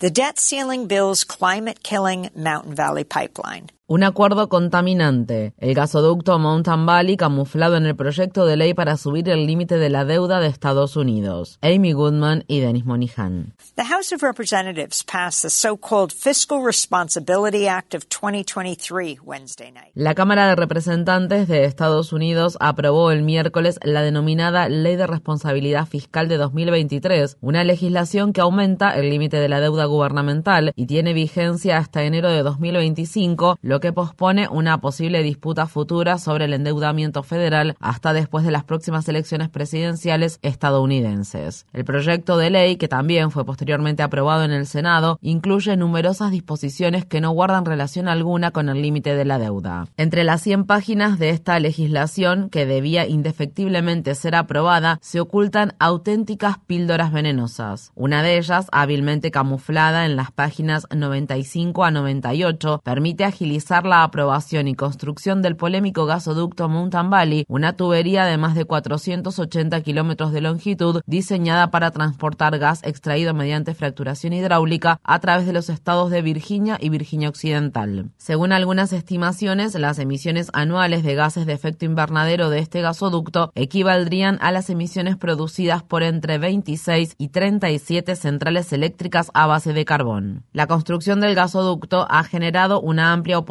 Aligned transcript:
The 0.00 0.08
debt 0.08 0.38
ceiling 0.38 0.86
bill's 0.86 1.24
climate 1.24 1.82
killing 1.82 2.30
Mountain 2.34 2.74
Valley 2.74 3.04
Pipeline. 3.04 3.68
Un 3.92 4.04
acuerdo 4.04 4.48
contaminante. 4.48 5.52
El 5.58 5.74
gasoducto 5.74 6.38
Mountain 6.38 6.86
Valley 6.86 7.16
camuflado 7.16 7.76
en 7.76 7.86
el 7.86 7.96
proyecto 7.96 8.46
de 8.46 8.56
ley 8.56 8.72
para 8.72 8.96
subir 8.96 9.28
el 9.28 9.48
límite 9.48 9.78
de 9.78 9.90
la 9.90 10.04
deuda 10.04 10.38
de 10.38 10.46
Estados 10.46 10.94
Unidos. 10.94 11.58
Amy 11.60 11.92
Goodman 11.92 12.44
y 12.46 12.60
Dennis 12.60 12.84
Monihan. 12.84 13.52
The 13.74 13.86
House 13.86 14.12
of 14.12 14.22
Representatives 14.22 15.02
passed 15.02 15.42
the 15.42 15.50
so-called 15.50 16.12
Fiscal 16.12 16.64
Responsibility 16.64 17.66
Act 17.66 17.96
of 17.96 18.04
2023 18.08 19.18
Wednesday 19.24 19.72
night. 19.72 19.90
La 19.94 20.14
Cámara 20.14 20.46
de 20.46 20.54
Representantes 20.54 21.48
de 21.48 21.64
Estados 21.64 22.12
Unidos 22.12 22.58
aprobó 22.60 23.10
el 23.10 23.22
miércoles 23.22 23.80
la 23.82 24.02
denominada 24.02 24.68
Ley 24.68 24.94
de 24.94 25.08
Responsabilidad 25.08 25.86
Fiscal 25.86 26.28
de 26.28 26.36
2023, 26.36 27.38
una 27.40 27.64
legislación 27.64 28.32
que 28.32 28.40
aumenta 28.40 28.94
el 28.94 29.10
límite 29.10 29.38
de 29.38 29.48
la 29.48 29.58
deuda 29.58 29.86
gubernamental 29.86 30.70
y 30.76 30.86
tiene 30.86 31.12
vigencia 31.12 31.78
hasta 31.78 32.04
enero 32.04 32.30
de 32.30 32.44
2025, 32.44 33.58
lo 33.60 33.79
que 33.80 33.92
pospone 33.92 34.48
una 34.48 34.80
posible 34.80 35.22
disputa 35.22 35.66
futura 35.66 36.18
sobre 36.18 36.44
el 36.44 36.54
endeudamiento 36.54 37.22
federal 37.22 37.76
hasta 37.80 38.12
después 38.12 38.44
de 38.44 38.50
las 38.50 38.64
próximas 38.64 39.08
elecciones 39.08 39.48
presidenciales 39.48 40.38
estadounidenses. 40.42 41.66
El 41.72 41.84
proyecto 41.84 42.36
de 42.36 42.50
ley, 42.50 42.76
que 42.76 42.88
también 42.88 43.30
fue 43.30 43.44
posteriormente 43.44 44.02
aprobado 44.02 44.44
en 44.44 44.52
el 44.52 44.66
Senado, 44.66 45.18
incluye 45.22 45.76
numerosas 45.76 46.30
disposiciones 46.30 47.04
que 47.04 47.20
no 47.20 47.30
guardan 47.30 47.64
relación 47.64 48.08
alguna 48.08 48.50
con 48.50 48.68
el 48.68 48.82
límite 48.82 49.14
de 49.14 49.24
la 49.24 49.38
deuda. 49.38 49.86
Entre 49.96 50.24
las 50.24 50.42
100 50.42 50.64
páginas 50.64 51.18
de 51.18 51.30
esta 51.30 51.58
legislación, 51.58 52.50
que 52.50 52.66
debía 52.66 53.06
indefectiblemente 53.06 54.14
ser 54.14 54.34
aprobada, 54.34 54.98
se 55.02 55.20
ocultan 55.20 55.74
auténticas 55.78 56.58
píldoras 56.66 57.12
venenosas. 57.12 57.92
Una 57.94 58.22
de 58.22 58.38
ellas, 58.38 58.66
hábilmente 58.72 59.30
camuflada 59.30 60.06
en 60.06 60.16
las 60.16 60.30
páginas 60.30 60.86
95 60.94 61.84
a 61.84 61.90
98, 61.90 62.80
permite 62.84 63.24
agilizar 63.24 63.69
la 63.70 64.02
aprobación 64.02 64.66
y 64.66 64.74
construcción 64.74 65.42
del 65.42 65.54
polémico 65.54 66.04
gasoducto 66.04 66.68
Mountain 66.68 67.08
Valley, 67.08 67.44
una 67.46 67.74
tubería 67.74 68.24
de 68.24 68.36
más 68.36 68.56
de 68.56 68.64
480 68.64 69.80
kilómetros 69.82 70.32
de 70.32 70.40
longitud 70.40 71.02
diseñada 71.06 71.70
para 71.70 71.92
transportar 71.92 72.58
gas 72.58 72.82
extraído 72.82 73.32
mediante 73.32 73.74
fracturación 73.74 74.32
hidráulica 74.32 74.98
a 75.04 75.20
través 75.20 75.46
de 75.46 75.52
los 75.52 75.68
estados 75.68 76.10
de 76.10 76.20
Virginia 76.20 76.78
y 76.80 76.88
Virginia 76.88 77.28
Occidental. 77.28 78.10
Según 78.16 78.50
algunas 78.50 78.92
estimaciones, 78.92 79.76
las 79.76 80.00
emisiones 80.00 80.50
anuales 80.52 81.04
de 81.04 81.14
gases 81.14 81.46
de 81.46 81.52
efecto 81.52 81.84
invernadero 81.84 82.50
de 82.50 82.58
este 82.58 82.80
gasoducto 82.80 83.52
equivaldrían 83.54 84.38
a 84.40 84.50
las 84.50 84.68
emisiones 84.68 85.16
producidas 85.16 85.84
por 85.84 86.02
entre 86.02 86.38
26 86.38 87.14
y 87.18 87.28
37 87.28 88.16
centrales 88.16 88.72
eléctricas 88.72 89.30
a 89.32 89.46
base 89.46 89.72
de 89.72 89.84
carbón. 89.84 90.42
La 90.52 90.66
construcción 90.66 91.20
del 91.20 91.36
gasoducto 91.36 92.08
ha 92.10 92.24
generado 92.24 92.80
una 92.80 93.12
amplia 93.12 93.38
oposición 93.38 93.49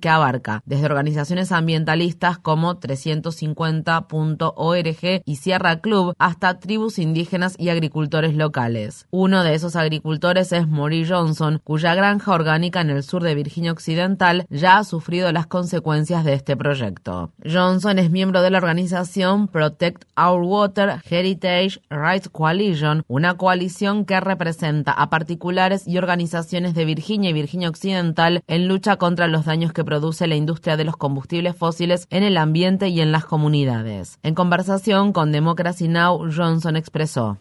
que 0.00 0.08
abarca 0.08 0.62
desde 0.64 0.86
organizaciones 0.86 1.50
ambientalistas 1.50 2.38
como 2.38 2.78
350.org 2.78 5.22
y 5.24 5.36
Sierra 5.36 5.80
Club 5.80 6.14
hasta 6.18 6.60
tribus 6.60 7.00
indígenas 7.00 7.56
y 7.58 7.70
agricultores 7.70 8.36
locales. 8.36 9.08
Uno 9.10 9.42
de 9.42 9.54
esos 9.54 9.74
agricultores 9.74 10.52
es 10.52 10.68
Maury 10.68 11.04
Johnson, 11.04 11.60
cuya 11.64 11.96
granja 11.96 12.32
orgánica 12.32 12.80
en 12.80 12.90
el 12.90 13.02
sur 13.02 13.24
de 13.24 13.34
Virginia 13.34 13.72
Occidental 13.72 14.46
ya 14.50 14.78
ha 14.78 14.84
sufrido 14.84 15.32
las 15.32 15.48
consecuencias 15.48 16.24
de 16.24 16.34
este 16.34 16.56
proyecto. 16.56 17.32
Johnson 17.44 17.98
es 17.98 18.12
miembro 18.12 18.40
de 18.40 18.50
la 18.50 18.58
organización 18.58 19.48
Protect 19.48 20.04
Our 20.16 20.42
Water 20.42 21.00
Heritage 21.10 21.80
Rights 21.90 22.28
Coalition, 22.28 23.02
una 23.08 23.36
coalición 23.36 24.04
que 24.04 24.20
representa 24.20 24.92
a 24.92 25.10
particulares 25.10 25.88
y 25.88 25.98
organizaciones 25.98 26.74
de 26.74 26.84
Virginia 26.84 27.30
y 27.30 27.32
Virginia 27.32 27.68
Occidental 27.68 28.44
en 28.46 28.68
lucha 28.68 28.94
contra 28.96 29.23
los 29.28 29.44
daños 29.44 29.72
que 29.72 29.84
produce 29.84 30.26
la 30.26 30.36
industria 30.36 30.76
de 30.76 30.84
los 30.84 30.96
combustibles 30.96 31.56
fósiles 31.56 32.06
en 32.10 32.22
el 32.22 32.36
ambiente 32.36 32.88
y 32.88 33.00
en 33.00 33.12
las 33.12 33.24
comunidades. 33.24 34.18
En 34.22 34.34
conversación 34.34 35.12
con 35.12 35.32
Democracy 35.32 35.88
Now, 35.88 36.30
Johnson 36.34 36.76
expresó. 36.76 37.38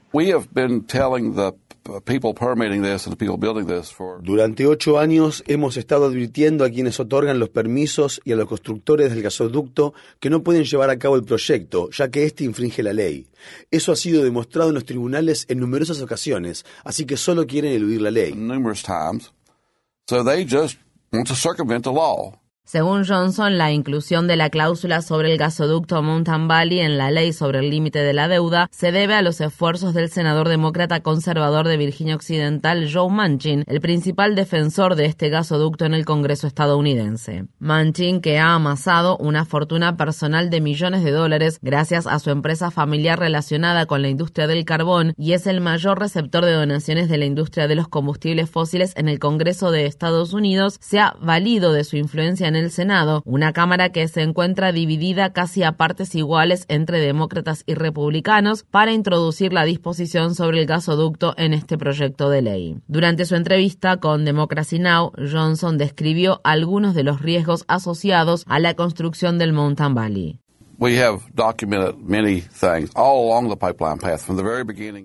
Durante 4.21 4.65
ocho 4.65 4.99
años 4.99 5.43
hemos 5.47 5.75
estado 5.77 6.05
advirtiendo 6.05 6.63
a 6.63 6.69
quienes 6.69 6.99
otorgan 6.99 7.39
los 7.39 7.49
permisos 7.49 8.21
y 8.23 8.31
a 8.31 8.35
los 8.35 8.47
constructores 8.47 9.09
del 9.11 9.21
gasoducto 9.21 9.93
que 10.19 10.29
no 10.29 10.43
pueden 10.43 10.63
llevar 10.63 10.89
a 10.89 10.97
cabo 10.97 11.17
el 11.17 11.23
proyecto, 11.23 11.89
ya 11.91 12.09
que 12.09 12.23
éste 12.23 12.45
infringe 12.45 12.83
la 12.83 12.93
ley. 12.93 13.27
Eso 13.69 13.91
ha 13.91 13.95
sido 13.95 14.23
demostrado 14.23 14.69
en 14.69 14.75
los 14.75 14.85
tribunales 14.85 15.45
en 15.49 15.59
numerosas 15.59 16.01
ocasiones, 16.01 16.65
así 16.83 17.05
que 17.05 17.17
solo 17.17 17.45
quieren 17.45 17.73
eludir 17.73 18.01
la 18.01 18.11
ley. 18.11 18.33
Wants 21.13 21.29
to 21.29 21.37
circumvent 21.37 21.83
the 21.83 21.91
law. 21.91 22.39
Según 22.65 23.05
Johnson, 23.05 23.57
la 23.57 23.73
inclusión 23.73 24.25
de 24.25 24.37
la 24.37 24.49
cláusula 24.49 25.01
sobre 25.01 25.29
el 25.29 25.37
gasoducto 25.37 26.01
Mountain 26.01 26.47
Valley 26.47 26.79
en 26.79 26.97
la 26.97 27.11
ley 27.11 27.33
sobre 27.33 27.59
el 27.59 27.69
límite 27.69 27.99
de 27.99 28.13
la 28.13 28.29
deuda 28.29 28.69
se 28.71 28.93
debe 28.93 29.15
a 29.15 29.21
los 29.21 29.41
esfuerzos 29.41 29.93
del 29.93 30.09
senador 30.09 30.47
demócrata 30.47 31.01
conservador 31.01 31.67
de 31.67 31.75
Virginia 31.75 32.15
Occidental, 32.15 32.89
Joe 32.91 33.11
Manchin, 33.11 33.65
el 33.67 33.81
principal 33.81 34.35
defensor 34.35 34.95
de 34.95 35.05
este 35.07 35.27
gasoducto 35.27 35.83
en 35.83 35.93
el 35.93 36.05
Congreso 36.05 36.47
estadounidense. 36.47 37.47
Manchin, 37.59 38.21
que 38.21 38.39
ha 38.39 38.53
amasado 38.53 39.17
una 39.17 39.43
fortuna 39.43 39.97
personal 39.97 40.49
de 40.49 40.61
millones 40.61 41.03
de 41.03 41.11
dólares 41.11 41.59
gracias 41.61 42.07
a 42.07 42.17
su 42.19 42.29
empresa 42.29 42.71
familiar 42.71 43.19
relacionada 43.19 43.87
con 43.87 44.01
la 44.01 44.07
industria 44.07 44.47
del 44.47 44.63
carbón 44.63 45.13
y 45.17 45.33
es 45.33 45.47
el 45.47 45.59
mayor 45.59 45.99
receptor 45.99 46.45
de 46.45 46.53
donaciones 46.53 47.09
de 47.09 47.17
la 47.17 47.25
industria 47.25 47.67
de 47.67 47.75
los 47.75 47.89
combustibles 47.89 48.49
fósiles 48.49 48.93
en 48.95 49.09
el 49.09 49.19
Congreso 49.19 49.69
de 49.69 49.85
Estados 49.85 50.31
Unidos, 50.31 50.77
se 50.79 51.01
ha 51.01 51.13
valido 51.19 51.73
de 51.73 51.83
su 51.83 51.97
influencia 51.97 52.47
en 52.47 52.52
en 52.55 52.65
el 52.65 52.71
Senado, 52.71 53.21
una 53.25 53.53
Cámara 53.53 53.89
que 53.89 54.07
se 54.07 54.21
encuentra 54.21 54.71
dividida 54.71 55.33
casi 55.33 55.63
a 55.63 55.73
partes 55.73 56.15
iguales 56.15 56.65
entre 56.67 56.99
demócratas 56.99 57.63
y 57.65 57.73
republicanos 57.73 58.63
para 58.63 58.93
introducir 58.93 59.53
la 59.53 59.65
disposición 59.65 60.35
sobre 60.35 60.61
el 60.61 60.67
gasoducto 60.67 61.33
en 61.37 61.53
este 61.53 61.77
proyecto 61.77 62.29
de 62.29 62.41
ley. 62.41 62.77
Durante 62.87 63.25
su 63.25 63.35
entrevista 63.35 63.97
con 63.97 64.25
Democracy 64.25 64.79
Now, 64.79 65.11
Johnson 65.17 65.77
describió 65.77 66.41
algunos 66.43 66.93
de 66.95 67.03
los 67.03 67.21
riesgos 67.21 67.65
asociados 67.67 68.43
a 68.47 68.59
la 68.59 68.75
construcción 68.75 69.37
del 69.37 69.53
Mountain 69.53 69.95
Valley. 69.95 70.42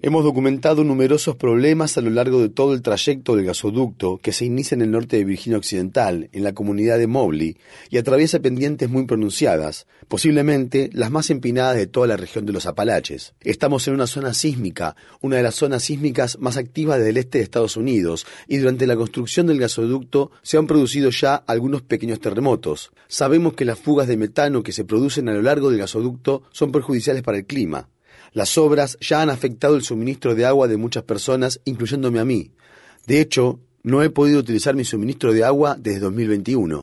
Hemos 0.03 0.25
documentado 0.25 0.83
numerosos 0.83 1.37
problemas 1.37 1.97
a 1.97 2.00
lo 2.00 2.11
largo 2.11 2.41
de 2.41 2.49
todo 2.49 2.75
el 2.75 2.83
trayecto 2.83 3.37
del 3.37 3.47
gasoducto 3.47 4.19
que 4.19 4.33
se 4.33 4.44
inicia 4.44 4.75
en 4.75 4.83
el 4.83 4.91
norte 4.91 5.19
de 5.19 5.25
Virginia 5.25 5.56
Occidental, 5.56 6.31
en 6.33 6.43
la 6.43 6.53
comunidad 6.53 6.99
de 6.99 7.06
Mobley, 7.06 7.59
y 7.91 7.99
atraviesa 7.99 8.41
pendientes 8.41 8.91
muy 8.91 9.06
pronunciadas, 9.06 9.87
posiblemente 10.09 10.91
las 10.93 11.12
más 11.12 11.31
empinadas 11.31 11.77
de 11.77 11.87
toda 11.87 12.09
la 12.09 12.17
región 12.17 12.44
de 12.44 12.55
los 12.55 12.67
Apalaches. 12.67 13.34
Estamos 13.43 13.87
en 13.87 13.94
una 13.94 14.09
zona 14.09 14.34
sísmica, 14.34 14.97
una 15.21 15.37
de 15.37 15.44
las 15.44 15.55
zonas 15.55 15.84
sísmicas 15.84 16.41
más 16.41 16.56
activas 16.56 16.99
del 16.99 17.19
este 17.19 17.38
de 17.38 17.44
Estados 17.44 17.77
Unidos, 17.77 18.27
y 18.49 18.56
durante 18.56 18.88
la 18.88 18.97
construcción 18.97 19.47
del 19.47 19.61
gasoducto 19.61 20.33
se 20.43 20.56
han 20.56 20.67
producido 20.67 21.11
ya 21.11 21.37
algunos 21.37 21.83
pequeños 21.83 22.19
terremotos. 22.19 22.91
Sabemos 23.06 23.55
que 23.55 23.65
las 23.65 23.78
fugas 23.78 24.09
de 24.09 24.17
metano 24.17 24.65
que 24.65 24.72
se 24.72 24.84
producen 24.84 25.28
a 25.28 25.34
lo 25.34 25.43
largo 25.43 25.68
del 25.71 25.79
gasoducto 25.79 26.43
son 26.51 26.73
perjudiciales 26.73 27.23
para 27.23 27.39
el 27.39 27.47
clima. 27.47 27.89
Las 28.33 28.59
obras 28.59 28.99
ya 29.01 29.23
han 29.23 29.31
afectado 29.31 29.75
el 29.75 29.83
suministro 29.83 30.34
de 30.34 30.47
agua 30.47 30.69
de 30.69 30.77
muchas 30.77 31.03
personas, 31.03 31.61
incluyéndome 31.65 32.21
a 32.21 32.25
mí. 32.25 32.51
De 33.06 33.21
hecho, 33.21 33.61
no 33.83 34.03
he 34.03 34.11
podido 34.11 34.41
utilizar 34.41 34.75
mi 34.75 34.84
suministro 34.84 35.33
de 35.33 35.45
agua 35.45 35.77
desde 35.79 36.01
2021. 36.01 36.83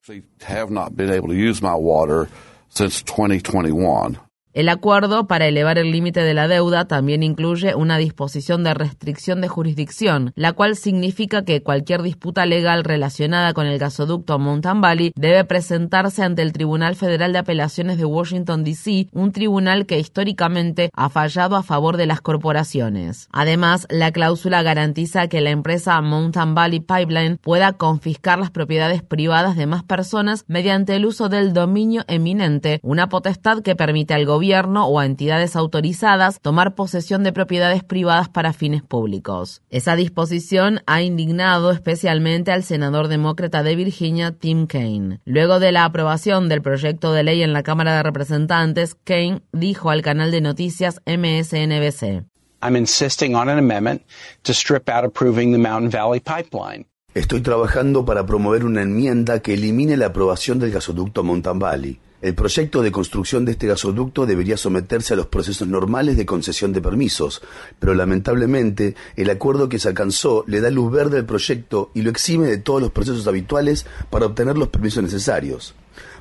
El 4.55 4.69
acuerdo 4.69 5.27
para 5.27 5.47
elevar 5.47 5.77
el 5.77 5.91
límite 5.91 6.21
de 6.21 6.33
la 6.33 6.47
deuda 6.47 6.85
también 6.85 7.23
incluye 7.23 7.75
una 7.75 7.97
disposición 7.97 8.63
de 8.63 8.73
restricción 8.73 9.41
de 9.41 9.49
jurisdicción, 9.49 10.31
la 10.37 10.53
cual 10.53 10.77
significa 10.77 11.43
que 11.43 11.61
cualquier 11.61 12.01
disputa 12.01 12.45
legal 12.45 12.85
relacionada 12.85 13.53
con 13.53 13.65
el 13.65 13.77
gasoducto 13.77 14.39
Mountain 14.39 14.79
Valley 14.79 15.11
debe 15.17 15.43
presentarse 15.43 16.23
ante 16.23 16.41
el 16.41 16.53
Tribunal 16.53 16.95
Federal 16.95 17.33
de 17.33 17.39
Apelaciones 17.39 17.97
de 17.97 18.05
Washington, 18.05 18.63
D.C., 18.63 19.09
un 19.11 19.33
tribunal 19.33 19.85
que 19.85 19.99
históricamente 19.99 20.89
ha 20.93 21.09
fallado 21.09 21.57
a 21.57 21.63
favor 21.63 21.97
de 21.97 22.05
las 22.05 22.21
corporaciones. 22.21 23.27
Además, 23.33 23.87
la 23.89 24.13
cláusula 24.13 24.63
garantiza 24.63 25.27
que 25.27 25.41
la 25.41 25.49
empresa 25.49 25.99
Mountain 25.99 26.55
Valley 26.55 26.79
Pipeline 26.79 27.39
pueda 27.41 27.73
confiscar 27.73 28.39
las 28.39 28.51
propiedades 28.51 29.03
privadas 29.03 29.57
de 29.57 29.65
más 29.65 29.83
personas 29.83 30.45
mediante 30.47 30.95
el 30.95 31.05
uso 31.05 31.27
del 31.27 31.51
dominio 31.51 32.05
eminente, 32.07 32.79
una 32.83 33.09
potestad 33.09 33.61
que 33.61 33.75
permite 33.75 34.13
al 34.13 34.25
gobierno 34.25 34.44
o 34.53 34.99
a 34.99 35.05
entidades 35.05 35.55
autorizadas 35.55 36.39
tomar 36.39 36.75
posesión 36.75 37.23
de 37.23 37.33
propiedades 37.33 37.83
privadas 37.83 38.29
para 38.29 38.53
fines 38.53 38.83
públicos. 38.83 39.61
Esa 39.69 39.95
disposición 39.95 40.81
ha 40.85 41.01
indignado 41.01 41.71
especialmente 41.71 42.51
al 42.51 42.63
senador 42.63 43.07
demócrata 43.07 43.63
de 43.63 43.75
Virginia, 43.75 44.31
Tim 44.31 44.67
Kaine. 44.67 45.19
Luego 45.25 45.59
de 45.59 45.71
la 45.71 45.85
aprobación 45.85 46.47
del 46.47 46.61
proyecto 46.61 47.11
de 47.11 47.23
ley 47.23 47.41
en 47.41 47.53
la 47.53 47.63
Cámara 47.63 47.95
de 47.95 48.03
Representantes, 48.03 48.95
Kaine 49.03 49.41
dijo 49.51 49.89
al 49.89 50.01
canal 50.01 50.31
de 50.31 50.41
noticias 50.41 51.01
MSNBC. 51.05 52.23
I'm 52.61 52.75
insisting 52.75 53.35
on 53.35 53.49
an 53.49 53.57
amendment 53.57 54.03
to 54.43 54.53
strip 54.53 54.89
out 54.89 55.05
approving 55.05 55.51
the 55.51 55.57
Mountain 55.57 55.89
Valley 55.89 56.19
Pipeline. 56.19 56.85
Estoy 57.13 57.41
trabajando 57.41 58.03
para 58.03 58.25
promover 58.25 58.65
una 58.65 58.81
enmienda 58.81 59.39
que 59.39 59.53
elimine 59.53 59.97
la 59.97 60.07
aprobación 60.07 60.59
del 60.59 60.71
gasoducto 60.71 61.23
Mountain 61.23 61.59
Valley. 61.59 61.99
El 62.25 62.33
proyecto 62.33 62.81
de 62.81 62.91
construcción 62.91 63.45
de 63.45 63.51
este 63.51 63.67
gasoducto 63.67 64.25
debería 64.25 64.57
someterse 64.57 65.13
a 65.13 65.15
los 65.15 65.27
procesos 65.27 65.67
normales 65.67 66.17
de 66.17 66.25
concesión 66.25 66.73
de 66.73 66.81
permisos, 66.81 67.43
pero 67.77 67.93
lamentablemente 67.93 68.95
el 69.15 69.29
acuerdo 69.29 69.69
que 69.69 69.77
se 69.77 69.89
alcanzó 69.89 70.43
le 70.47 70.59
da 70.59 70.71
luz 70.71 70.91
verde 70.91 71.19
al 71.19 71.27
proyecto 71.27 71.91
y 71.93 72.01
lo 72.01 72.09
exime 72.09 72.47
de 72.47 72.57
todos 72.57 72.81
los 72.81 72.91
procesos 72.91 73.27
habituales 73.27 73.85
para 74.09 74.25
obtener 74.25 74.57
los 74.57 74.69
permisos 74.69 75.03
necesarios. 75.03 75.75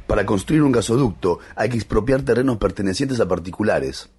Para 0.06 0.26
construir 0.26 0.62
un 0.62 0.72
gasoducto 0.72 1.38
hay 1.56 1.70
que 1.70 1.76
expropiar 1.76 2.20
terrenos 2.20 2.58
pertenecientes 2.58 3.18
a 3.20 3.26
particulares. 3.26 4.10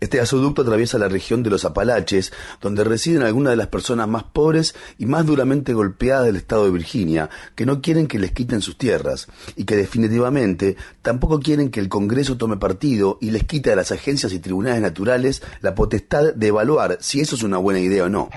Este 0.00 0.18
gasoducto 0.18 0.62
atraviesa 0.62 0.98
la 0.98 1.08
región 1.08 1.42
de 1.42 1.50
los 1.50 1.64
Apalaches, 1.64 2.32
donde 2.60 2.84
residen 2.84 3.22
algunas 3.22 3.52
de 3.52 3.56
las 3.56 3.68
personas 3.68 4.08
más 4.08 4.24
pobres 4.24 4.74
y 4.98 5.06
más 5.06 5.26
duramente 5.26 5.72
golpeadas 5.72 6.26
del 6.26 6.36
estado 6.36 6.64
de 6.64 6.70
Virginia, 6.70 7.30
que 7.54 7.66
no 7.66 7.80
quieren 7.80 8.06
que 8.06 8.18
les 8.18 8.32
quiten 8.32 8.60
sus 8.60 8.78
tierras 8.78 9.28
y 9.56 9.64
que 9.64 9.76
definitivamente 9.76 10.76
tampoco 11.02 11.40
quieren 11.40 11.70
que 11.70 11.80
el 11.80 11.88
Congreso 11.88 12.36
tome 12.36 12.56
partido 12.56 13.18
y 13.20 13.30
les 13.30 13.44
quite 13.44 13.72
a 13.72 13.76
las 13.76 13.92
agencias 13.92 14.32
y 14.32 14.38
tribunales 14.38 14.80
naturales 14.80 15.42
la 15.60 15.74
potestad 15.74 16.34
de 16.34 16.46
evaluar 16.48 16.98
si 17.00 17.20
eso 17.20 17.36
es 17.36 17.42
una 17.42 17.58
buena 17.58 17.80
idea 17.80 18.04
o 18.04 18.08
no. 18.08 18.28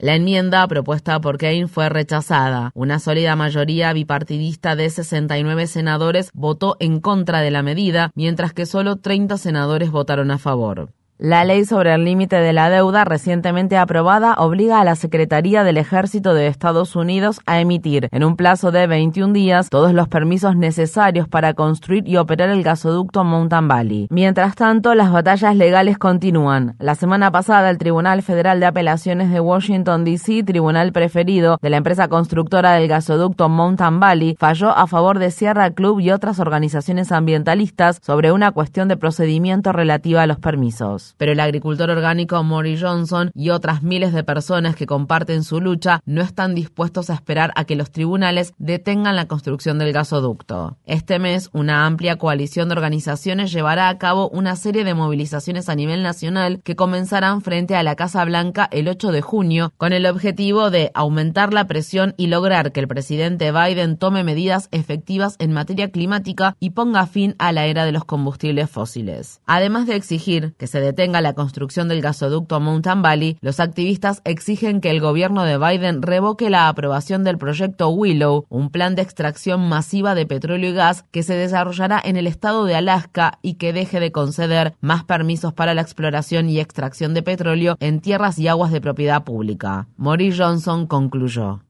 La 0.00 0.14
enmienda 0.14 0.66
propuesta 0.66 1.20
por 1.20 1.36
Kane 1.36 1.68
fue 1.68 1.90
rechazada. 1.90 2.70
Una 2.72 2.98
sólida 2.98 3.36
mayoría 3.36 3.92
bipartidista 3.92 4.74
de 4.74 4.88
69 4.88 5.66
senadores 5.66 6.30
votó 6.32 6.78
en 6.80 7.00
contra 7.00 7.42
de 7.42 7.50
la 7.50 7.62
medida, 7.62 8.10
mientras 8.14 8.54
que 8.54 8.64
solo 8.64 8.96
30 8.96 9.36
senadores 9.36 9.90
votaron 9.90 10.30
a 10.30 10.38
favor. 10.38 10.88
La 11.22 11.44
ley 11.44 11.66
sobre 11.66 11.92
el 11.92 12.06
límite 12.06 12.36
de 12.36 12.54
la 12.54 12.70
deuda 12.70 13.04
recientemente 13.04 13.76
aprobada 13.76 14.32
obliga 14.38 14.80
a 14.80 14.84
la 14.84 14.96
Secretaría 14.96 15.64
del 15.64 15.76
Ejército 15.76 16.32
de 16.32 16.46
Estados 16.46 16.96
Unidos 16.96 17.40
a 17.44 17.60
emitir 17.60 18.08
en 18.10 18.24
un 18.24 18.36
plazo 18.36 18.70
de 18.70 18.86
21 18.86 19.34
días 19.34 19.68
todos 19.68 19.92
los 19.92 20.08
permisos 20.08 20.56
necesarios 20.56 21.28
para 21.28 21.52
construir 21.52 22.08
y 22.08 22.16
operar 22.16 22.48
el 22.48 22.62
gasoducto 22.62 23.22
Mountain 23.22 23.68
Valley. 23.68 24.06
Mientras 24.08 24.54
tanto, 24.54 24.94
las 24.94 25.12
batallas 25.12 25.54
legales 25.56 25.98
continúan. 25.98 26.74
La 26.78 26.94
semana 26.94 27.30
pasada, 27.30 27.68
el 27.68 27.76
Tribunal 27.76 28.22
Federal 28.22 28.58
de 28.58 28.64
Apelaciones 28.64 29.30
de 29.30 29.40
Washington, 29.40 30.06
D.C., 30.06 30.42
tribunal 30.44 30.90
preferido 30.90 31.58
de 31.60 31.68
la 31.68 31.76
empresa 31.76 32.08
constructora 32.08 32.72
del 32.72 32.88
gasoducto 32.88 33.50
Mountain 33.50 34.00
Valley, 34.00 34.36
falló 34.40 34.70
a 34.70 34.86
favor 34.86 35.18
de 35.18 35.30
Sierra 35.30 35.70
Club 35.72 36.00
y 36.00 36.12
otras 36.12 36.40
organizaciones 36.40 37.12
ambientalistas 37.12 37.98
sobre 38.00 38.32
una 38.32 38.52
cuestión 38.52 38.88
de 38.88 38.96
procedimiento 38.96 39.72
relativa 39.72 40.22
a 40.22 40.26
los 40.26 40.38
permisos 40.38 41.09
pero 41.16 41.32
el 41.32 41.40
agricultor 41.40 41.90
orgánico 41.90 42.42
Maury 42.42 42.78
Johnson 42.78 43.30
y 43.34 43.50
otras 43.50 43.82
miles 43.82 44.12
de 44.12 44.24
personas 44.24 44.76
que 44.76 44.86
comparten 44.86 45.44
su 45.44 45.60
lucha 45.60 46.00
no 46.04 46.22
están 46.22 46.54
dispuestos 46.54 47.10
a 47.10 47.14
esperar 47.14 47.52
a 47.56 47.64
que 47.64 47.76
los 47.76 47.90
tribunales 47.90 48.54
detengan 48.58 49.16
la 49.16 49.26
construcción 49.26 49.78
del 49.78 49.92
gasoducto. 49.92 50.76
Este 50.86 51.18
mes, 51.18 51.50
una 51.52 51.86
amplia 51.86 52.16
coalición 52.16 52.68
de 52.68 52.74
organizaciones 52.74 53.52
llevará 53.52 53.88
a 53.88 53.98
cabo 53.98 54.28
una 54.28 54.56
serie 54.56 54.84
de 54.84 54.94
movilizaciones 54.94 55.68
a 55.68 55.74
nivel 55.74 56.02
nacional 56.02 56.60
que 56.62 56.76
comenzarán 56.76 57.42
frente 57.42 57.76
a 57.76 57.82
la 57.82 57.96
Casa 57.96 58.24
Blanca 58.24 58.68
el 58.72 58.88
8 58.88 59.12
de 59.12 59.20
junio 59.20 59.72
con 59.76 59.92
el 59.92 60.06
objetivo 60.06 60.70
de 60.70 60.90
aumentar 60.94 61.52
la 61.52 61.66
presión 61.66 62.14
y 62.16 62.26
lograr 62.26 62.72
que 62.72 62.80
el 62.80 62.88
presidente 62.88 63.52
Biden 63.52 63.96
tome 63.96 64.24
medidas 64.24 64.68
efectivas 64.70 65.36
en 65.38 65.52
materia 65.52 65.90
climática 65.90 66.56
y 66.60 66.70
ponga 66.70 67.06
fin 67.06 67.34
a 67.38 67.52
la 67.52 67.66
era 67.66 67.84
de 67.84 67.92
los 67.92 68.04
combustibles 68.04 68.70
fósiles. 68.70 69.40
Además 69.46 69.86
de 69.86 69.96
exigir 69.96 70.54
que 70.58 70.66
se 70.66 70.80
detenga 70.80 70.99
la 71.08 71.32
construcción 71.32 71.88
del 71.88 72.02
gasoducto 72.02 72.60
Mountain 72.60 73.00
Valley, 73.00 73.38
los 73.40 73.58
activistas 73.58 74.20
exigen 74.24 74.82
que 74.82 74.90
el 74.90 75.00
gobierno 75.00 75.44
de 75.44 75.56
Biden 75.56 76.02
revoque 76.02 76.50
la 76.50 76.68
aprobación 76.68 77.24
del 77.24 77.38
proyecto 77.38 77.88
Willow, 77.88 78.44
un 78.50 78.70
plan 78.70 78.94
de 78.94 79.02
extracción 79.02 79.66
masiva 79.66 80.14
de 80.14 80.26
petróleo 80.26 80.70
y 80.70 80.74
gas 80.74 81.04
que 81.10 81.22
se 81.22 81.34
desarrollará 81.34 82.00
en 82.04 82.18
el 82.18 82.26
estado 82.26 82.66
de 82.66 82.74
Alaska 82.74 83.38
y 83.40 83.54
que 83.54 83.72
deje 83.72 83.98
de 83.98 84.12
conceder 84.12 84.74
más 84.80 85.04
permisos 85.04 85.54
para 85.54 85.72
la 85.72 85.80
exploración 85.80 86.50
y 86.50 86.60
extracción 86.60 87.14
de 87.14 87.22
petróleo 87.22 87.76
en 87.80 88.00
tierras 88.00 88.38
y 88.38 88.48
aguas 88.48 88.70
de 88.70 88.82
propiedad 88.82 89.24
pública. 89.24 89.88
Maury 89.96 90.36
Johnson 90.36 90.86
concluyó. 90.86 91.62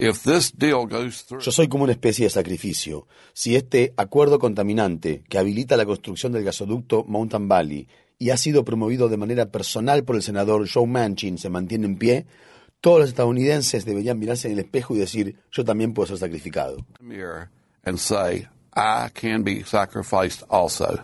Yo 0.00 1.50
soy 1.50 1.66
como 1.66 1.82
una 1.82 1.92
especie 1.92 2.26
de 2.26 2.30
sacrificio. 2.30 3.08
Si 3.32 3.56
este 3.56 3.94
acuerdo 3.96 4.38
contaminante 4.38 5.24
que 5.28 5.38
habilita 5.38 5.76
la 5.76 5.86
construcción 5.86 6.30
del 6.30 6.44
gasoducto 6.44 7.02
Mountain 7.08 7.48
Valley 7.48 7.88
y 8.16 8.30
ha 8.30 8.36
sido 8.36 8.64
promovido 8.64 9.08
de 9.08 9.16
manera 9.16 9.46
personal 9.46 10.04
por 10.04 10.14
el 10.14 10.22
senador 10.22 10.68
Joe 10.72 10.86
Manchin 10.86 11.36
se 11.36 11.50
mantiene 11.50 11.86
en 11.86 11.98
pie, 11.98 12.26
todos 12.80 13.00
los 13.00 13.08
estadounidenses 13.08 13.84
deberían 13.84 14.20
mirarse 14.20 14.46
en 14.46 14.52
el 14.54 14.60
espejo 14.60 14.94
y 14.94 14.98
decir, 14.98 15.36
yo 15.50 15.64
también 15.64 15.94
puedo 15.94 16.06
ser 16.06 16.18
sacrificado. 16.18 16.86
And 17.84 17.98
say, 17.98 18.46
I 18.76 19.08
can 19.12 19.42
be 19.42 19.64
sacrificed 19.64 20.44
also. 20.48 21.02